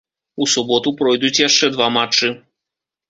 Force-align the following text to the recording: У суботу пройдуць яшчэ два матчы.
У 0.45 0.47
суботу 0.53 0.89
пройдуць 1.03 1.41
яшчэ 1.41 1.71
два 1.77 1.93
матчы. 1.99 2.33